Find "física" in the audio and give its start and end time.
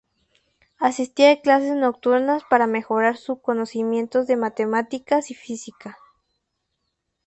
5.35-5.95